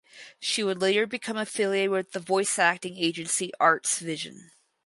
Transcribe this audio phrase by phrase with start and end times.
[0.39, 4.49] She would later become affiliated with the voice acting agency Arts Vision.